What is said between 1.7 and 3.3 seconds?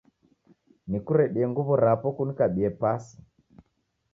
rapo kunikabie pasi?